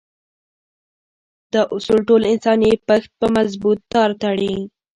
[1.53, 4.55] دا اصول ټول انساني پښت په مضبوط تار تړي.